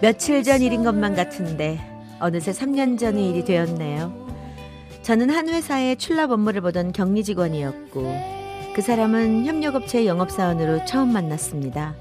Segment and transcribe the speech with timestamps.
[0.00, 1.80] 며칠 전 일인 것만 같은데
[2.20, 4.24] 어느새 3년 전의 일이 되었네요.
[5.02, 8.34] 저는 한 회사의 출납 업무를 보던 격리 직원이었고
[8.74, 11.94] 그 사람은 협력업체 영업사원으로 처음 만났습니다.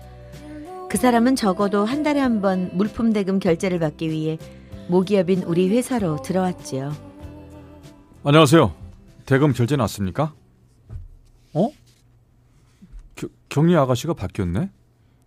[0.89, 4.37] 그 사람은 적어도 한 달에 한 번 물품 대금 결제를 받기 위해
[4.89, 6.93] 모기업인 우리 회사로 들어왔지요.
[8.23, 8.73] 안녕하세요.
[9.25, 10.33] 대금 결제 났습니까?
[11.53, 11.69] 어?
[13.15, 14.69] 겨, 격리 아가씨가 바뀌었네?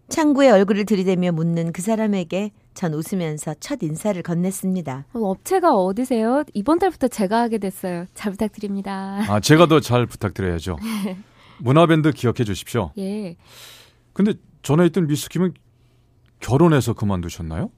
[0.08, 5.04] 창구에 얼굴을 들이대며 묻는 그 사람에게 전 웃으면서 첫 인사를 건넸습니다.
[5.14, 6.44] 어, 업체가 어디세요?
[6.54, 8.06] 이번 달부터 제가 하게 됐어요.
[8.14, 9.24] 잘 부탁드립니다.
[9.28, 10.76] 아, 제가 더 잘 부탁드려야죠.
[11.58, 12.92] 문화밴드 기억해 주십시오.
[12.98, 13.36] 예.
[14.12, 15.54] 근데 전에 있던 미스 김은
[16.40, 17.70] 결혼해서 그만두셨나요?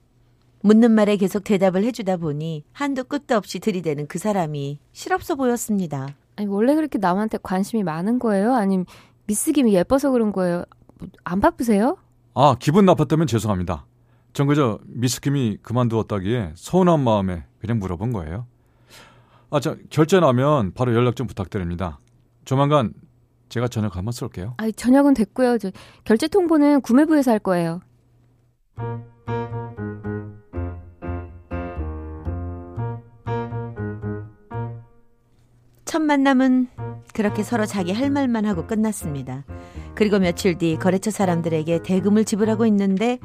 [0.63, 6.09] 묻는 말에 계속 대답을 해주다 보니 한도 끝도 없이 들이대는 그 사람이 실없어 보였습니다.
[6.37, 8.55] 아니, 원래 그렇게 남한테 관심이 많은 거예요?
[8.55, 8.85] 아니면
[9.27, 10.65] 미스 김이 예뻐서 그런 거예요?
[11.25, 11.97] 뭐안 바쁘세요?
[12.35, 13.87] 아, 기분 나빴다면 죄송합니다.
[14.33, 18.47] 전 그저 미스 김이 그만두었다기에 서운한 마음에 그냥 물어본 거예요.
[19.51, 21.99] 아, 저 결제 나면 바로 연락 좀 부탁드립니다.
[22.45, 22.93] 조만간
[23.49, 24.55] 제가 저녁 한번 쏠게요.
[24.59, 25.59] 아니, 저녁은 됐고요.
[25.59, 25.71] 저
[26.05, 27.81] 결제 통보는 구매부에서 할 거예요.
[35.85, 36.69] 첫 만남은
[37.15, 39.45] 그렇게 서로 자기 할 말만 하고 끝났습니다.
[39.99, 43.19] 그리고 며칠 뒤 거래처 사람들에게 대금을 지불하고 있는데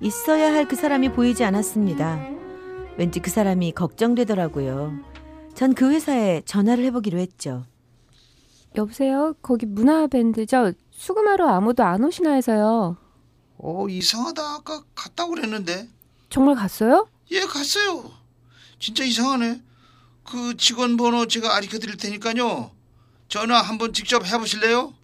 [0.00, 2.20] 있어야 할 그 사람이 보이지 않았습니다.
[2.96, 4.92] 왠지 그 사람이 걱정되더라고요.
[5.54, 7.64] 전 그 회사에 전화를 해보기로 했죠.
[8.76, 9.34] 여보세요?
[9.42, 10.72] 거기 문화밴드죠?
[10.92, 12.96] 수금하러 아무도 안 오시나 해서요.
[13.58, 15.88] 어 이상하다 아까 갔다고 그랬는데
[16.30, 17.08] 정말 갔어요?
[17.32, 18.04] 예 갔어요
[18.78, 19.60] 진짜 이상하네
[20.24, 22.70] 그 직원 번호 제가 알려 드릴 테니까요
[23.28, 24.94] 전화 한번 직접 해 보실래요?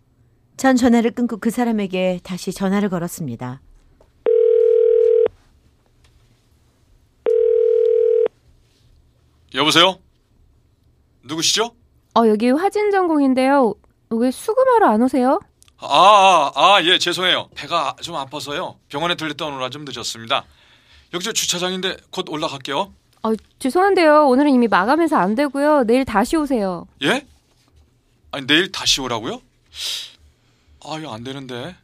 [0.57, 3.61] 전 전화를 끊고 그 사람에게 다시 전화를 걸었습니다.
[9.55, 9.99] 여보세요?
[11.25, 11.75] 누구시죠?
[12.15, 13.75] 어, 여기 화진 전공인데요.
[14.11, 15.41] 왜 수금하러 안 오세요?
[15.79, 17.49] 아, 아, 아, 예, 죄송해요.
[17.55, 18.79] 배가 좀 아파서요.
[18.89, 20.45] 병원에 들렸다 오느라 좀 늦었습니다.
[21.13, 22.93] 여기 저 주차장인데 곧 올라갈게요.
[23.23, 24.27] 어, 죄송한데요.
[24.29, 25.85] 오늘은 이미 마감해서 안 되고요.
[25.85, 26.87] 내일 다시 오세요.
[27.03, 27.27] 예?
[28.31, 29.41] 아니, 내일 다시 오라고요?
[30.87, 31.75] 아, 이거 안 되는데.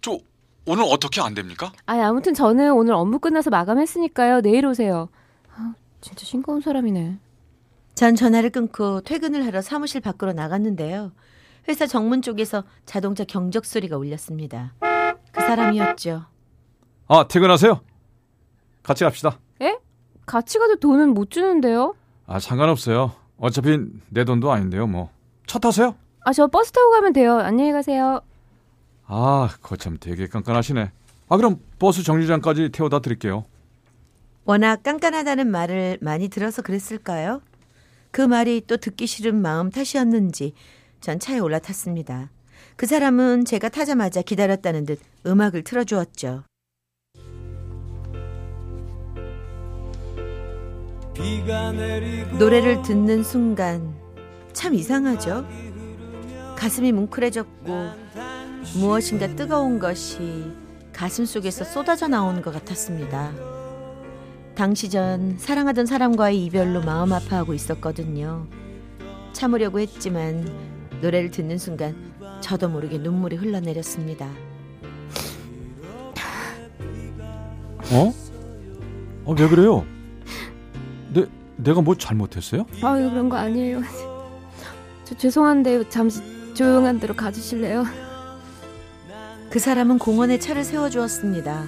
[0.00, 0.18] 저
[0.66, 1.72] 오늘 어떻게 안 됩니까?
[1.86, 4.40] 아니, 아무튼 저는 오늘 업무 끝나서 마감했으니까요.
[4.40, 5.08] 내일 오세요.
[5.54, 7.18] 아, 진짜 싱거운 사람이네.
[7.94, 11.12] 전 전화를 끊고 퇴근을 하러 사무실 밖으로 나갔는데요.
[11.68, 14.74] 회사 정문 쪽에서 자동차 경적 소리가 울렸습니다.
[15.32, 16.24] 그 사람이었죠.
[17.06, 17.80] 아, 퇴근하세요.
[18.82, 19.38] 같이 갑시다.
[19.62, 19.78] 에?
[20.26, 21.94] 같이 가도 돈은 못 주는데요?
[22.26, 23.12] 아, 상관없어요.
[23.38, 23.78] 어차피
[24.08, 25.10] 내 돈도 아닌데요, 뭐.
[25.46, 25.94] 차 타세요?
[26.24, 27.38] 아, 저 버스 타고 가면 돼요.
[27.38, 28.20] 안녕히 가세요.
[29.06, 30.90] 아, 거참 되게 깐깐하시네.
[31.28, 33.44] 아, 그럼 버스 정류장까지 태워다 드릴게요.
[34.46, 37.42] 워낙 깐깐하다는 말을 많이 들어서 그랬을까요?
[38.10, 40.54] 그 말이 또 듣기 싫은 마음 탓이었는지
[41.00, 42.30] 전 차에 올라탔습니다.
[42.76, 46.44] 그 사람은 제가 타자마자 기다렸다는 듯 음악을 틀어주었죠.
[52.38, 53.94] 노래를 듣는 순간
[54.52, 55.46] 참 이상하죠?
[56.64, 57.90] 가슴이 뭉클해졌고
[58.78, 60.50] 무엇인가 뜨거운 것이
[60.94, 63.32] 가슴 속에서 쏟아져 나오는 것 같았습니다.
[64.54, 68.46] 당시 전 사랑하던 사람과의 이별로 마음 아파하고 있었거든요.
[69.34, 70.50] 참으려고 했지만
[71.02, 71.94] 노래를 듣는 순간
[72.40, 74.26] 저도 모르게 눈물이 흘러내렸습니다.
[77.92, 78.14] 어?
[79.26, 79.84] 어, 왜 그래요?
[81.12, 81.26] 내,
[81.56, 82.64] 내가 뭐 잘못했어요?
[82.82, 83.82] 아유, 그런 거 아니에요.
[85.04, 87.84] 저 죄송한데 잠시 조용한 데로 가주실래요?
[89.50, 91.64] 그 사람은 공원에 차를 세워주었습니다.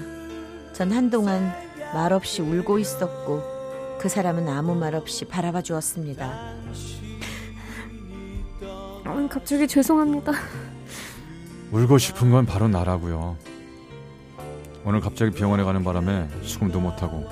[0.72, 1.52] 전 한동안
[1.92, 6.52] 말없이 울고 있었고 그 사람은 아무 말 없이 바라봐 주었습니다.
[9.04, 10.32] 아, 갑자기 죄송합니다.
[11.72, 13.36] 울고 싶은 건 바로 나라고요.
[14.84, 17.24] 오늘 갑자기 병원에 가는 바람에 수금도 못하고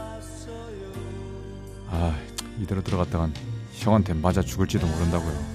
[1.88, 2.16] 아
[2.58, 3.32] 이대로 들어갔다간
[3.72, 5.53] 형한테 맞아 죽을지도 모른다고요.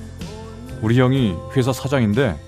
[0.81, 2.39] 우리 형이 회사 사장인데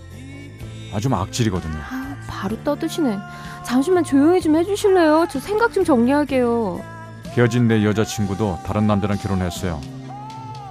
[0.93, 1.77] 아주 악질이거든요.
[1.77, 3.17] 아, 바로 떠드시네.
[3.65, 5.27] 잠시만 조용히 좀 해주실래요?
[5.29, 6.81] 저 생각 좀 정리하게요.
[7.29, 9.79] 헤어진 내 여자친구도 다른 남자랑 결혼했어요.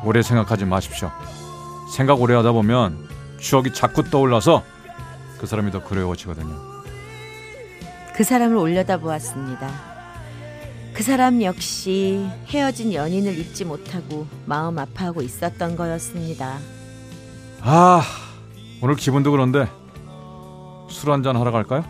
[0.04, 1.10] 오래 생각하지 마십시오.
[1.94, 3.08] 생각 오래 하다 보면
[3.38, 4.62] 추억이 자꾸 떠올라서
[5.38, 6.54] 그 사람이 더 그리워지거든요.
[8.14, 9.70] 그 사람을 올려다보았습니다.
[10.92, 16.58] 그 사람 역시 헤어진 연인을 잊지 못하고 마음 아파하고 있었던 거였습니다.
[17.62, 18.02] 아,
[18.82, 19.66] 오늘 기분도 그런데
[20.88, 21.84] 술 한잔 하러 갈까요?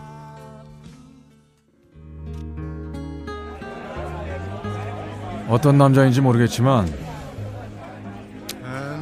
[5.49, 6.87] 어떤 남자인지 모르겠지만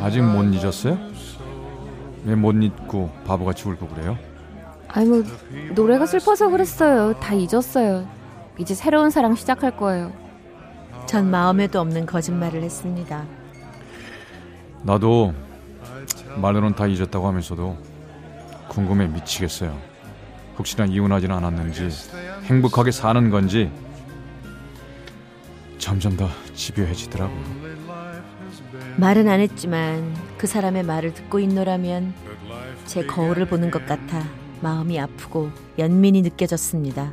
[0.00, 0.96] 아직 못 잊었어요?
[2.24, 4.18] 왜 못 잊고 바보같이 울고 그래요?
[4.88, 5.22] 아니 뭐
[5.74, 7.18] 노래가 슬퍼서 그랬어요.
[7.20, 8.06] 다 잊었어요.
[8.58, 10.12] 이제 새로운 사랑 시작할 거예요.
[11.06, 13.24] 전 마음에도 없는 거짓말을 했습니다.
[14.82, 15.32] 나도
[16.40, 17.76] 말로는 다 잊었다고 하면서도
[18.68, 19.76] 궁금해 미치겠어요.
[20.58, 21.88] 혹시나 이혼하지는 않았는지
[22.44, 23.70] 행복하게 사는 건지
[25.78, 27.68] 점점 더 집요해지더라고요.
[28.96, 32.14] 말은 안 했지만 그 사람의 말을 듣고 있노라면
[32.84, 34.24] 제 거울을 보는 것 같아
[34.60, 37.12] 마음이 아프고 연민이 느껴졌습니다.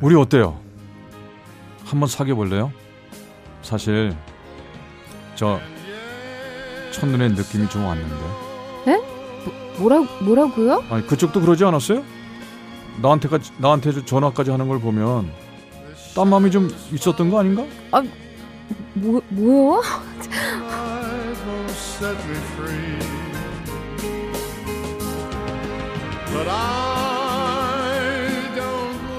[0.00, 0.58] 우리 어때요?
[1.84, 2.72] 한번 사귀어 볼래요?
[3.62, 4.14] 사실
[5.34, 5.60] 저
[6.94, 8.14] 첫눈에 느낌이 좀 왔는데.
[9.78, 10.84] 뭐라 뭐라고요?
[10.88, 12.02] 아니 그쪽도 그러지 않았어요?
[13.02, 15.30] 나한테까지 나한테 저 전화까지 하는 걸 보면
[16.14, 17.64] 딴 마음이 좀 있었던 거 아닌가?
[18.94, 19.82] 뭐 뭐요?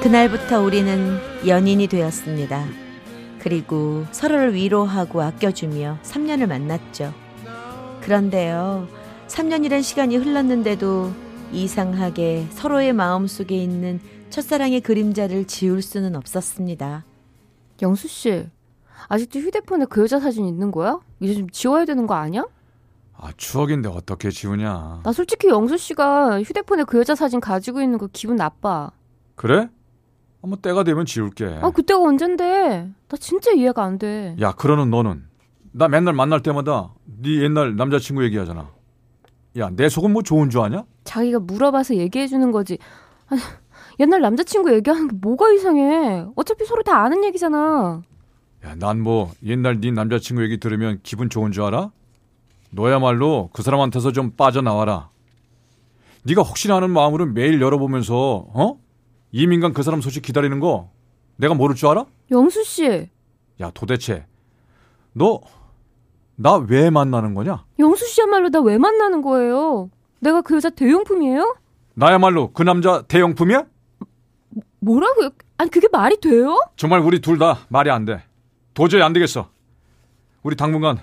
[0.02, 2.66] 그날부터 우리는 연인이 되었습니다.
[3.40, 7.14] 그리고 서로를 위로하고 아껴주며 3년을 만났죠.
[8.06, 8.88] 그런데요,
[9.26, 11.12] 3년이란 시간이 흘렀는데도
[11.52, 14.00] 이상하게 서로의 마음 속에 있는
[14.30, 17.04] 첫사랑의 그림자를 지울 수는 없었습니다.
[17.82, 18.48] 영수 씨
[19.08, 21.00] 아직도 휴대폰에 그 여자 사진 있는 거야?
[21.20, 22.46] 이제 좀 지워야 되는 거 아니야?
[23.18, 25.02] 아 추억인데 어떻게 지우냐?
[25.04, 28.92] 나 솔직히 영수 씨가 휴대폰에 그 여자 사진 가지고 있는 거 기분 나빠.
[29.34, 29.68] 그래?
[30.44, 31.58] 한번 때가 되면 지울게.
[31.64, 32.88] 아 그때가 언젠데?
[33.08, 34.36] 나 진짜 이해가 안 돼.
[34.42, 35.24] 야 그러는 너는
[35.78, 38.70] 나 맨날 만날 때마다 네 옛날 남자친구 얘기하잖아.
[39.58, 40.86] 야 내 속은 뭐 좋은 줄 아냐?
[41.04, 42.78] 자기가 물어봐서 얘기해 주는 거지.
[43.28, 43.42] 아니,
[44.00, 46.26] 옛날 남자친구 얘기하는 게 뭐가 이상해?
[46.36, 48.02] 어차피 서로 다 아는 얘기잖아.
[48.64, 51.92] 야 난 뭐 옛날 네 남자친구 얘기 들으면 기분 좋은 줄 알아?
[52.72, 55.10] 너야말로 그 사람한테서 좀 빠져나와라.
[56.24, 58.80] 네가 혹시나 하는 마음으로 매일 열어보면서 어?
[59.32, 60.90] 이민간 그 사람 소식 기다리는 거
[61.36, 62.06] 내가 모를 줄 알아?
[62.32, 63.10] 영수 씨,
[63.62, 64.26] 야 도대체
[65.14, 65.40] 너
[66.38, 67.64] 나 왜 만나는 거냐?
[67.80, 69.90] 영수 씨야말로 나 왜 만나는 거예요?
[70.20, 71.56] 내가 그 여자 대용품이에요?
[71.94, 73.66] 나야말로 그 남자 대용품이야?
[74.80, 75.30] 뭐라고요?
[75.58, 76.60] 아니 그게 말이 돼요?
[76.76, 78.24] 정말 우리 둘 다 말이 안 돼.
[78.74, 79.50] 도저히 안 되겠어.
[80.44, 81.00] 우리 당분간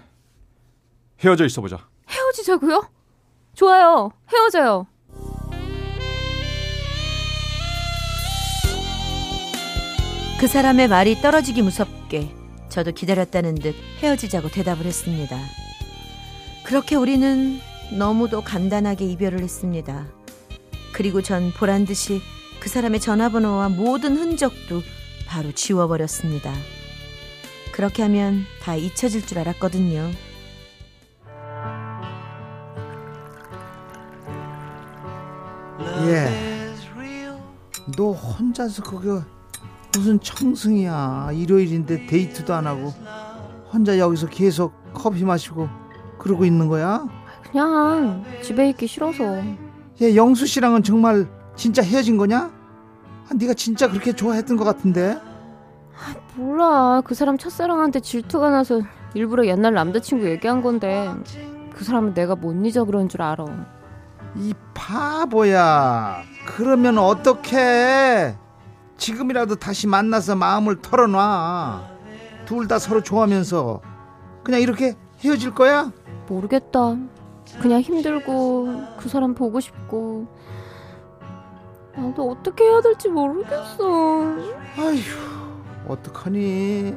[1.25, 1.79] 헤어져 있어 보자.
[2.11, 2.83] 헤어지자고요?
[3.55, 4.11] 좋아요.
[4.33, 4.87] 헤어져요.
[10.41, 12.29] 그 사람의 말이 떨어지기 무섭게
[12.73, 15.39] 저도 기다렸다는 듯 헤어지자고 대답을 했습니다.
[16.65, 17.61] 그렇게 우리는
[17.99, 20.07] 너무도 간단하게 이별을 했습니다.
[20.95, 22.23] 그리고 전 보란 듯이
[22.61, 24.81] 그 사람의 전화번호와 모든 흔적도
[25.27, 26.51] 바로 지워버렸습니다.
[27.73, 30.11] 그렇게 하면 다 잊혀질 줄 알았거든요.
[36.07, 36.53] 예.
[37.99, 39.23] 너 혼자서 그거
[39.95, 41.31] 무슨 청승이야.
[41.35, 42.93] 일요일인데 데이트도 안 하고
[43.73, 45.69] 혼자 여기서 계속 커피 마시고
[46.19, 47.07] 그러고 있는 거야?
[47.51, 49.43] 그냥 집에 있기 싫어서.
[50.01, 52.51] 얘 영수 씨랑은 정말 진짜 헤어진 거냐?
[53.29, 55.19] 아, 네가 진짜 그렇게 좋아했던 것 같은데.
[56.37, 57.03] 몰라.
[57.05, 58.81] 그 사람 첫사랑한테 질투가 나서
[59.15, 61.11] 일부러 옛날 남자친구 얘기한 건데
[61.75, 63.45] 그 사람은 내가 못 잊어 그런 줄 알아.
[64.37, 66.23] 이 바보야.
[66.47, 68.37] 그러면 어떡해?
[69.07, 71.91] 지금이라도 다시 만나서 마음을 털어놔.
[72.45, 73.81] 둘 다 서로 좋아하면서
[74.45, 75.91] 그냥 이렇게 헤어질 거야?
[76.29, 76.97] 모르겠다.
[77.61, 80.27] 그냥 힘들고 그 사람 보고 싶고
[81.97, 84.37] 나도 어떻게 해야 될지 모르겠어.
[84.79, 86.95] 아휴, 어떡하니?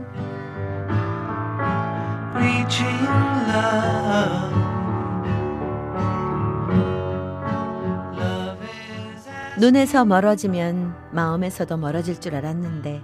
[9.58, 13.02] 눈에서 멀어지면 마음에서도 멀어질 줄 알았는데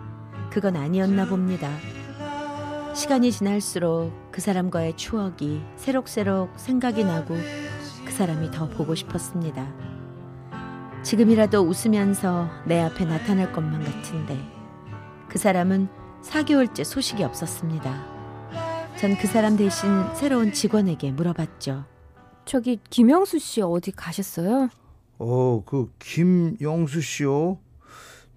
[0.52, 1.70] 그건 아니었나 봅니다.
[2.94, 7.36] 시간이 지날수록 그 사람과의 추억이 새록새록 생각이 나고
[8.00, 9.66] 그그 사람이 더 보고 싶었습니다.
[11.04, 14.38] 지금이라도 웃으면서 내 앞에 나타날 것만 같은데
[15.30, 15.88] 그 사람은
[16.22, 18.12] 4개월째 소식이 없었습니다.
[18.98, 21.86] 전 그 사람 대신 새로운 직원에게 물어봤죠.
[22.46, 24.70] 저기 김영수 씨 어디 가셨어요?
[25.24, 27.60] 어, 그 김영수 씨요.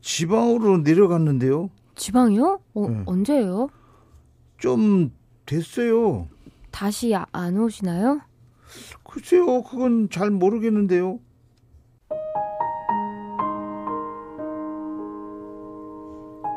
[0.03, 1.71] 지방으로 내려갔는데요.
[1.95, 2.61] 지방이요?
[2.75, 3.03] 어, 네.
[3.07, 3.71] 언제요?
[4.59, 5.11] 좀
[5.47, 6.29] 됐어요.
[6.71, 8.21] 다시 아- 안 오시나요?
[9.03, 11.21] 글쎄요, 그건 잘 모르겠는데요.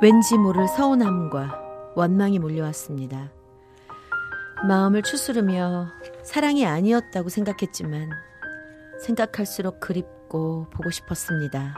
[0.01, 3.31] 왠지 모를 서운함과 원망이 몰려왔습니다.
[4.67, 5.88] 마음을 추스르며
[6.24, 8.10] 사랑이 아니었다고 생각했지만
[9.01, 11.75] 생각할수록 그립고 보고 싶었습니다.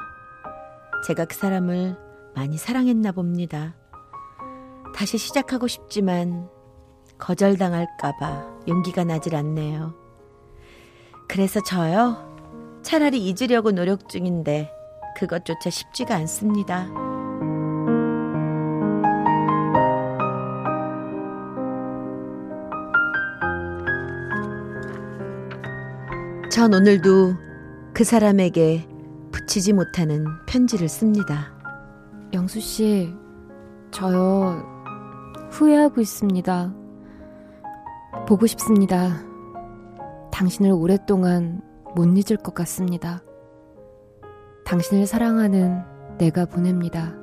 [1.06, 1.96] 제가 그 사람을
[2.36, 3.76] 많이 사랑했나 봅니다.
[4.96, 6.50] 다시 시작하고 싶지만
[7.18, 9.94] 거절당할까봐 용기가 나질 않네요.
[11.28, 12.28] 그래서 저요?
[12.82, 14.72] 차라리 잊으려고 노력 중인데
[15.18, 17.09] 그것조차 쉽지가 않습니다.
[26.60, 27.36] 전 오늘도
[27.94, 28.86] 그 사람에게
[29.32, 31.54] 붙이지 못하는 편지를 씁니다.
[32.34, 33.16] 영수 씨,
[33.92, 34.62] 저요
[35.51, 36.75] 후회하고 있습니다.
[38.28, 39.24] 보고 싶습니다.
[40.34, 41.62] 당신을 오랫동안
[41.96, 43.24] 못 잊을 것 같습니다.
[44.66, 45.82] 당신을 사랑하는
[46.18, 47.19] 내가 보냅니다.